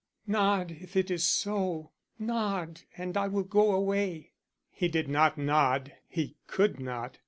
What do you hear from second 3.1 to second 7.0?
I will go away." He did not nod; he could